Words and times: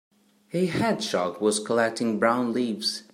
A 0.51 0.65
hedgehog 0.65 1.39
was 1.41 1.59
collecting 1.59 2.17
brown 2.17 2.53
leaves. 2.53 3.03